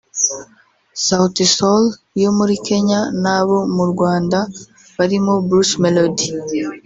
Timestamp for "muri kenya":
2.37-2.99